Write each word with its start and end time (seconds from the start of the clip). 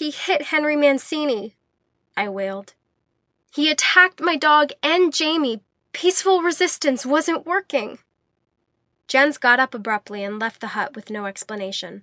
He 0.00 0.10
hit 0.10 0.44
Henry 0.44 0.76
Mancini, 0.76 1.56
I 2.16 2.30
wailed. 2.30 2.72
He 3.54 3.70
attacked 3.70 4.18
my 4.18 4.34
dog 4.34 4.72
and 4.82 5.12
Jamie. 5.12 5.60
Peaceful 5.92 6.40
resistance 6.40 7.04
wasn't 7.04 7.44
working. 7.44 7.98
Jens 9.08 9.36
got 9.36 9.60
up 9.60 9.74
abruptly 9.74 10.24
and 10.24 10.38
left 10.38 10.62
the 10.62 10.68
hut 10.68 10.96
with 10.96 11.10
no 11.10 11.26
explanation, 11.26 12.02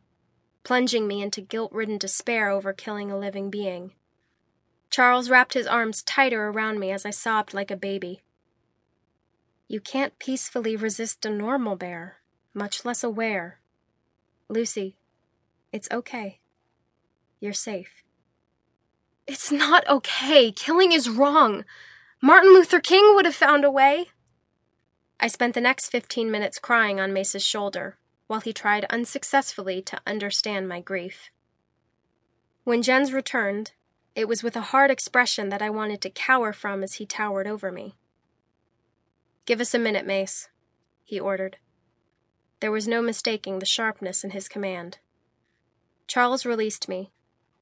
plunging 0.64 1.08
me 1.08 1.24
into 1.24 1.42
guilt 1.42 1.72
ridden 1.72 1.98
despair 1.98 2.52
over 2.52 2.72
killing 2.72 3.10
a 3.10 3.18
living 3.18 3.50
being. 3.50 3.94
Charles 4.92 5.32
wrapped 5.32 5.56
his 5.56 5.66
arms 5.66 6.04
tighter 6.04 6.50
around 6.50 6.80
me 6.80 6.92
as 6.92 7.04
I 7.04 7.10
sobbed 7.10 7.56
like 7.56 7.72
a 7.72 7.76
baby. 7.76 8.22
You 9.68 9.82
can't 9.82 10.20
peacefully 10.20 10.76
resist 10.76 11.26
a 11.26 11.32
normal 11.32 11.76
bear, 11.76 12.18
much 12.54 12.86
less 12.86 13.04
a 13.04 13.10
were. 13.10 13.58
Lucy, 14.50 14.98
it's 15.72 15.90
okay. 15.92 16.42
You're 17.40 17.54
safe. 17.54 18.04
It's 19.28 19.52
not 19.52 19.88
okay. 19.88 20.52
Killing 20.52 20.92
is 20.92 21.10
wrong. 21.10 21.66
Martin 22.22 22.54
Luther 22.54 22.80
King 22.80 23.14
would 23.16 23.26
have 23.26 23.36
found 23.36 23.64
a 23.64 23.72
way. 23.72 24.08
I 25.20 25.28
spent 25.28 25.54
the 25.54 25.62
next 25.62 25.90
15 25.90 26.32
minutes 26.32 26.60
crying 26.60 27.00
on 27.00 27.14
Mace's 27.14 27.44
shoulder 27.44 27.98
while 28.28 28.40
he 28.42 28.54
tried 28.54 28.86
unsuccessfully 28.90 29.82
to 29.82 30.00
understand 30.06 30.68
my 30.68 30.80
grief. 30.80 31.32
When 32.64 32.82
Jens 32.82 33.14
returned, 33.14 33.72
it 34.16 34.28
was 34.28 34.44
with 34.44 34.56
a 34.56 34.72
hard 34.72 34.92
expression 34.92 35.50
that 35.50 35.62
I 35.62 35.70
wanted 35.70 36.02
to 36.02 36.10
cower 36.10 36.52
from 36.52 36.84
as 36.84 36.96
he 36.96 37.06
towered 37.06 37.48
over 37.48 37.72
me. 37.72 37.96
Give 39.46 39.62
us 39.62 39.74
a 39.74 39.80
minute, 39.80 40.06
Mace, 40.06 40.50
he 41.04 41.20
ordered. 41.20 41.58
There 42.60 42.72
was 42.72 42.88
no 42.88 43.02
mistaking 43.02 43.60
the 43.60 43.66
sharpness 43.66 44.24
in 44.24 44.32
his 44.32 44.50
command. 44.50 44.98
Charles 46.08 46.46
released 46.46 46.90
me, 46.90 47.12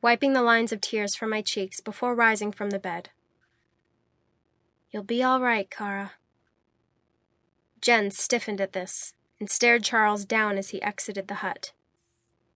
wiping 0.06 0.34
the 0.34 0.44
lines 0.44 0.72
of 0.72 0.80
tears 0.80 1.16
from 1.16 1.32
my 1.32 1.42
cheeks 1.42 1.82
before 1.82 2.14
rising 2.14 2.52
from 2.52 2.70
the 2.70 2.78
bed. 2.78 3.10
You'll 4.92 5.02
be 5.02 5.24
all 5.24 5.42
right, 5.42 5.68
Kara. 5.68 6.12
Jens 7.82 8.16
stiffened 8.16 8.62
at 8.62 8.74
this 8.74 9.16
and 9.40 9.50
stared 9.50 9.84
Charles 9.84 10.24
down 10.24 10.60
as 10.60 10.70
he 10.70 10.80
exited 10.84 11.28
the 11.28 11.42
hut. 11.46 11.74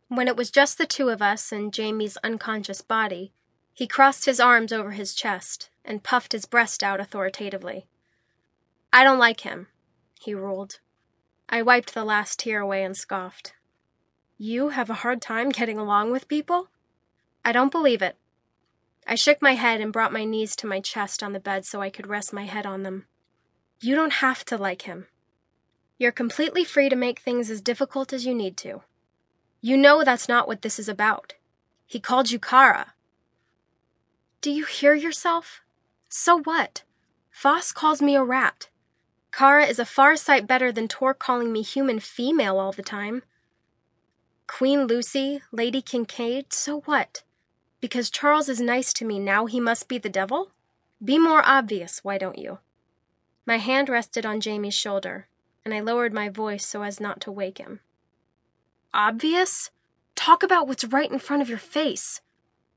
When 0.10 0.28
it 0.28 0.38
was 0.38 0.52
just 0.52 0.78
the 0.78 0.86
two 0.86 1.10
of 1.10 1.24
us 1.24 1.52
and 1.52 1.74
Jamie's 1.74 2.20
unconscious 2.24 2.84
body, 2.84 3.34
he 3.74 3.88
crossed 3.88 4.26
his 4.26 4.40
arms 4.40 4.72
over 4.72 4.92
his 4.92 5.16
chest 5.16 5.72
and 5.84 6.04
puffed 6.04 6.34
his 6.34 6.46
breast 6.46 6.84
out 6.84 7.00
authoritatively. 7.00 7.88
I 8.94 9.04
don't 9.04 9.18
like 9.18 9.40
him, 9.40 9.70
he 10.22 10.36
ruled. 10.36 10.82
I 11.50 11.64
wiped 11.64 11.96
the 11.96 12.06
last 12.06 12.38
tear 12.38 12.60
away 12.60 12.84
and 12.84 12.96
scoffed. 12.96 13.54
You 14.38 14.70
have 14.70 14.92
a 14.92 15.02
hard 15.02 15.20
time 15.20 15.50
getting 15.50 15.80
along 15.80 16.12
with 16.12 16.28
people? 16.28 16.70
I 17.50 17.52
don't 17.52 17.72
believe 17.72 18.04
it. 18.04 18.16
I 19.08 19.16
shook 19.16 19.42
my 19.42 19.54
head 19.54 19.82
and 19.82 19.92
brought 19.92 20.14
my 20.14 20.24
knees 20.24 20.56
to 20.58 20.68
my 20.68 20.80
chest 20.80 21.24
on 21.24 21.34
the 21.34 21.40
bed 21.40 21.66
so 21.66 21.82
I 21.82 21.90
could 21.90 22.06
rest 22.06 22.32
my 22.32 22.46
head 22.46 22.68
on 22.68 22.84
them. 22.84 23.06
You 23.82 23.96
don't 23.96 24.22
have 24.22 24.46
to 24.46 24.56
like 24.56 24.84
him. 24.84 25.08
You're 25.98 26.12
completely 26.12 26.64
free 26.64 26.90
to 26.90 26.96
make 26.96 27.18
things 27.18 27.50
as 27.50 27.60
difficult 27.60 28.14
as 28.14 28.24
you 28.24 28.36
need 28.36 28.56
to. 28.58 28.84
You 29.62 29.78
know 29.78 30.04
that's 30.04 30.30
not 30.30 30.48
what 30.48 30.62
this 30.62 30.78
is 30.78 30.88
about. 30.88 31.34
He 31.88 32.00
called 32.00 32.30
you 32.30 32.38
Kara. 32.38 32.94
Do 34.42 34.52
you 34.52 34.66
hear 34.66 34.94
yourself? 34.94 35.62
So 36.08 36.40
what? 36.42 36.84
Foss 37.32 37.72
calls 37.72 38.00
me 38.00 38.16
a 38.16 38.24
rat. 38.24 38.70
Kara 39.32 39.66
is 39.66 39.80
a 39.80 39.86
far 39.86 40.16
sight 40.16 40.46
better 40.46 40.72
than 40.72 40.88
Tor 40.88 41.16
calling 41.16 41.52
me 41.52 41.64
human 41.64 42.00
female 42.00 42.60
all 42.60 42.74
the 42.74 42.84
time. 42.84 43.24
Queen 44.46 44.86
Lucy, 44.86 45.42
Lady 45.52 45.82
Kincaid, 45.82 46.54
so 46.54 46.82
what? 46.82 47.24
Because 47.82 48.10
Charles 48.10 48.50
is 48.50 48.60
nice 48.60 48.92
to 48.94 49.06
me 49.06 49.20
now 49.20 49.46
he 49.46 49.60
must 49.60 49.88
be 49.88 49.98
the 49.98 50.10
devil? 50.10 50.52
Be 51.04 51.18
more 51.18 51.42
obvious, 51.46 52.04
why 52.04 52.18
don't 52.18 52.38
you? 52.38 52.60
My 53.46 53.58
hand 53.58 53.90
rested 53.90 54.26
on 54.26 54.42
Jamie's 54.42 54.74
shoulder, 54.74 55.28
and 55.64 55.74
I 55.74 55.80
lowered 55.80 56.14
my 56.14 56.30
voice 56.30 56.66
so 56.66 56.84
as 56.84 57.00
not 57.00 57.22
to 57.22 57.32
wake 57.32 57.58
him. 57.58 57.80
Obvious? 58.94 59.72
Talk 60.16 60.44
about 60.44 60.68
what's 60.68 60.84
right 60.84 61.10
in 61.10 61.20
front 61.20 61.42
of 61.42 61.50
your 61.50 61.58
face. 61.58 62.22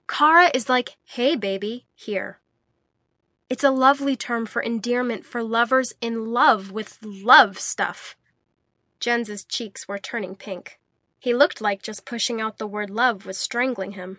Kara 0.08 0.50
is 0.54 0.68
like, 0.68 0.96
hey 1.04 1.34
baby, 1.34 1.86
here. 1.94 2.38
It's 3.48 3.64
a 3.64 3.70
lovely 3.70 4.16
term 4.16 4.46
for 4.46 4.62
endearment 4.62 5.26
for 5.26 5.42
lovers 5.42 5.92
in 6.00 6.32
love 6.32 6.70
with 6.70 6.98
love 7.02 7.58
stuff. 7.58 8.16
Jens's 9.00 9.44
cheeks 9.44 9.88
were 9.88 9.98
turning 9.98 10.36
pink. 10.36 10.78
He 11.18 11.34
looked 11.34 11.60
like 11.60 11.82
just 11.82 12.06
pushing 12.06 12.40
out 12.40 12.58
the 12.58 12.66
word 12.66 12.88
love 12.88 13.26
was 13.26 13.36
strangling 13.36 13.92
him. 13.92 14.18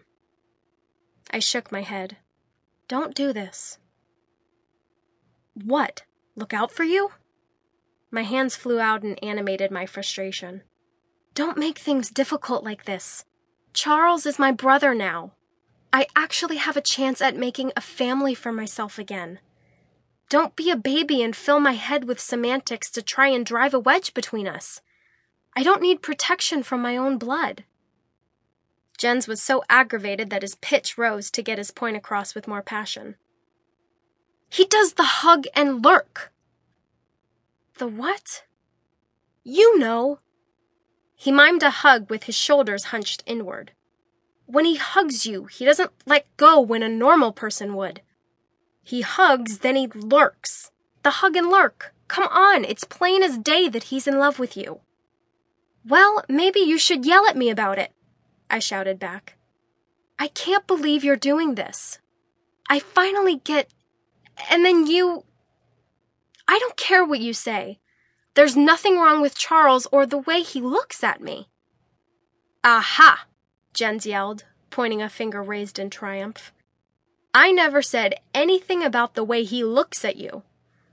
I 1.31 1.39
shook 1.39 1.71
my 1.71 1.81
head. 1.81 2.17
Don't 2.87 3.15
do 3.15 3.33
this. 3.33 3.79
What? 5.53 6.03
Look 6.35 6.53
out 6.53 6.71
for 6.71 6.83
you? 6.83 7.11
My 8.11 8.23
hands 8.23 8.55
flew 8.55 8.79
out 8.79 9.03
and 9.03 9.21
animated 9.23 9.71
my 9.71 9.85
frustration. 9.85 10.63
Don't 11.33 11.57
make 11.57 11.79
things 11.79 12.09
difficult 12.09 12.63
like 12.63 12.85
this. 12.85 13.25
Charles 13.73 14.25
is 14.25 14.37
my 14.37 14.51
brother 14.51 14.93
now. 14.93 15.33
I 15.91 16.07
actually 16.15 16.57
have 16.57 16.77
a 16.77 16.81
chance 16.81 17.21
at 17.21 17.35
making 17.35 17.71
a 17.75 17.81
family 17.81 18.35
for 18.35 18.51
myself 18.51 18.99
again. 18.99 19.39
Don't 20.29 20.55
be 20.55 20.69
a 20.71 20.75
baby 20.75 21.21
and 21.21 21.35
fill 21.35 21.59
my 21.59 21.73
head 21.73 22.05
with 22.05 22.19
semantics 22.19 22.89
to 22.91 23.01
try 23.01 23.27
and 23.27 23.45
drive 23.45 23.73
a 23.73 23.79
wedge 23.79 24.13
between 24.13 24.47
us. 24.47 24.81
I 25.55 25.61
don't 25.61 25.81
need 25.81 26.01
protection 26.01 26.63
from 26.63 26.81
my 26.81 26.97
own 26.97 27.17
blood. 27.17 27.63
Jens 29.03 29.27
was 29.27 29.41
so 29.41 29.65
aggravated 29.69 30.29
that 30.29 30.43
his 30.43 30.55
pitch 30.55 30.97
rose 30.97 31.29
to 31.31 31.43
get 31.43 31.57
his 31.57 31.71
point 31.71 31.97
across 31.97 32.33
with 32.33 32.47
more 32.47 32.61
passion. 32.61 33.15
He 34.49 34.63
does 34.63 34.93
the 34.93 35.03
hug 35.03 35.43
and 35.53 35.83
lurk. 35.83 36.31
The 37.79 37.87
what? 37.87 38.45
You 39.43 39.77
know. 39.77 40.19
He 41.17 41.33
mimed 41.33 41.63
a 41.63 41.69
hug 41.69 42.09
with 42.09 42.23
his 42.23 42.35
shoulders 42.35 42.85
hunched 42.85 43.23
inward. 43.25 43.73
When 44.45 44.63
he 44.63 44.77
hugs 44.77 45.25
you, 45.25 45.47
he 45.47 45.65
doesn't 45.65 45.91
let 46.05 46.25
go 46.37 46.61
when 46.61 46.81
a 46.81 46.87
normal 46.87 47.33
person 47.33 47.75
would. 47.75 48.01
He 48.83 49.01
hugs, 49.01 49.57
then 49.57 49.75
he 49.75 49.87
lurks. 49.87 50.71
The 51.01 51.17
hug 51.19 51.35
and 51.35 51.49
lurk. 51.49 51.93
Come 52.07 52.29
on, 52.29 52.63
it's 52.63 52.85
plain 52.85 53.21
as 53.21 53.37
day 53.37 53.67
that 53.67 53.83
he's 53.91 54.07
in 54.07 54.17
love 54.17 54.39
with 54.39 54.55
you. 54.55 54.79
Well, 55.85 56.23
maybe 56.29 56.61
you 56.61 56.77
should 56.77 57.05
yell 57.05 57.27
at 57.27 57.35
me 57.35 57.49
about 57.49 57.77
it, 57.77 57.91
I 58.49 58.59
shouted 58.59 58.99
back. 58.99 59.37
I 60.19 60.27
can't 60.27 60.67
believe 60.67 61.03
you're 61.03 61.15
doing 61.15 61.55
this. 61.55 61.99
I 62.69 62.79
finally 62.79 63.37
get. 63.43 63.69
And 64.49 64.65
then 64.65 64.87
you. 64.87 65.23
I 66.47 66.59
don't 66.59 66.77
care 66.77 67.05
what 67.05 67.19
you 67.19 67.33
say. 67.33 67.79
There's 68.35 68.57
nothing 68.57 68.97
wrong 68.97 69.21
with 69.21 69.37
Charles 69.37 69.87
or 69.91 70.05
the 70.05 70.17
way 70.17 70.41
he 70.41 70.59
looks 70.61 71.03
at 71.03 71.21
me. 71.21 71.49
Aha! 72.63 73.27
Jens 73.73 74.05
yelled, 74.05 74.45
pointing 74.69 75.01
a 75.01 75.09
finger 75.09 75.43
raised 75.43 75.77
in 75.77 75.89
triumph. 75.89 76.51
I 77.33 77.51
never 77.51 77.81
said 77.81 78.15
anything 78.33 78.83
about 78.83 79.15
the 79.15 79.23
way 79.23 79.43
he 79.43 79.63
looks 79.63 80.05
at 80.05 80.17
you. 80.17 80.43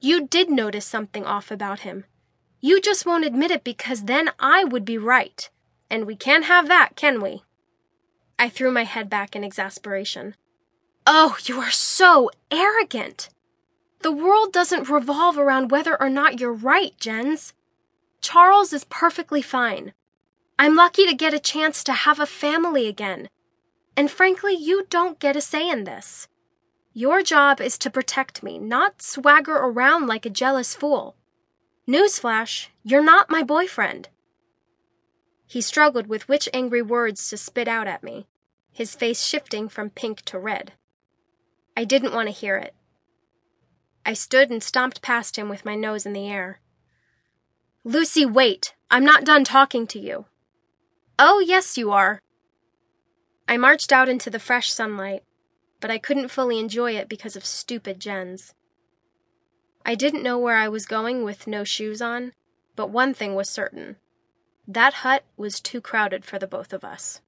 You 0.01 0.27
did 0.27 0.51
notice 0.51 0.87
something 0.87 1.25
off 1.25 1.51
about 1.51 1.81
him. 1.81 2.05
You 2.61 2.81
just 2.81 3.07
won't 3.07 3.25
admit 3.25 3.51
it 3.51 3.65
because 3.65 4.05
then 4.05 4.31
I 4.39 4.65
would 4.65 4.85
be 4.85 4.99
right. 4.99 5.49
And 5.91 6.07
we 6.07 6.17
can't 6.17 6.45
have 6.45 6.69
that, 6.69 6.97
can 6.97 7.21
we? 7.21 7.43
I 8.39 8.49
threw 8.49 8.71
my 8.71 8.85
head 8.85 9.11
back 9.11 9.35
in 9.35 9.45
exasperation. 9.45 10.37
Oh, 11.07 11.37
you 11.45 11.61
are 11.61 11.71
so 11.71 12.31
arrogant! 12.51 13.29
The 14.03 14.13
world 14.13 14.53
doesn't 14.53 14.89
revolve 14.89 15.37
around 15.37 15.71
whether 15.71 16.01
or 16.01 16.09
not 16.09 16.41
you're 16.41 16.53
right, 16.53 16.93
Jens. 16.99 17.53
Charles 18.21 18.73
is 18.73 18.85
perfectly 18.85 19.43
fine. 19.43 19.93
I'm 20.59 20.77
lucky 20.77 21.07
to 21.07 21.15
get 21.15 21.35
a 21.35 21.39
chance 21.39 21.83
to 21.85 21.93
have 21.93 22.21
a 22.21 22.27
family 22.27 22.87
again. 22.87 23.29
And 23.97 24.11
frankly, 24.11 24.55
you 24.55 24.87
don't 24.89 25.19
get 25.19 25.37
a 25.37 25.41
say 25.41 25.69
in 25.69 25.85
this. 25.85 26.29
Your 26.93 27.23
job 27.23 27.61
is 27.61 27.79
to 27.79 27.91
protect 27.91 28.43
me, 28.43 28.59
not 28.59 29.03
swagger 29.03 29.57
around 29.57 30.07
like 30.07 30.27
a 30.27 30.31
jealous 30.31 30.75
fool. 30.75 31.17
Newsflash, 31.89 32.69
you're 32.83 33.03
not 33.03 33.31
my 33.31 33.43
boyfriend. 33.43 34.09
He 35.51 35.61
struggled 35.61 36.07
with 36.07 36.29
which 36.29 36.49
angry 36.53 36.81
words 36.81 37.29
to 37.29 37.37
spit 37.37 37.67
out 37.67 37.89
at 37.89 38.05
me, 38.05 38.29
his 38.71 38.95
face 38.95 39.25
shifting 39.25 39.69
from 39.69 39.91
pink 39.91 40.23
to 40.27 40.39
red. 40.39 40.75
I 41.77 41.83
didn't 41.83 42.15
want 42.15 42.29
to 42.29 42.33
hear 42.33 42.55
it. 42.57 42.73
I 44.07 44.13
stood 44.13 44.51
and 44.51 44.63
stomped 44.63 45.03
past 45.03 45.37
him 45.37 45.49
with 45.49 45.65
my 45.65 45.75
nose 45.75 46.07
in 46.07 46.13
the 46.13 46.29
air. 46.29 46.61
Lucy, 47.83 48.25
wait! 48.25 48.77
I'm 48.93 49.05
not 49.05 49.25
done 49.25 49.43
talking 49.43 49.89
to 49.89 49.99
you. 49.99 50.27
Oh, 51.19 51.41
yes, 51.41 51.77
you 51.77 51.91
are. 51.91 52.23
I 53.49 53.57
marched 53.57 53.91
out 53.91 54.09
into 54.09 54.31
the 54.31 54.39
fresh 54.39 54.71
sunlight, 54.71 55.25
but 55.81 55.91
I 55.91 55.99
couldn't 55.99 56.29
fully 56.29 56.61
enjoy 56.61 56.93
it 56.93 57.09
because 57.09 57.35
of 57.35 57.45
stupid 57.45 57.99
Jens. 57.99 58.55
I 59.85 59.97
didn't 59.97 60.23
know 60.23 60.39
where 60.39 60.59
I 60.59 60.69
was 60.69 60.87
going 60.87 61.25
with 61.25 61.49
no 61.49 61.65
shoes 61.65 62.01
on, 62.01 62.35
but 62.77 62.91
one 62.91 63.13
thing 63.13 63.35
was 63.35 63.51
certain 63.51 63.97
that 64.67 64.95
hut 64.95 65.25
was 65.37 65.61
too 65.61 65.81
crowded 65.81 66.25
for 66.25 66.39
the 66.39 66.47
both 66.47 66.73
of 66.73 66.85
us. 66.85 67.21